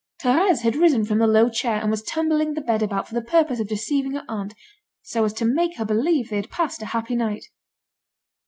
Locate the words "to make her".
5.33-5.85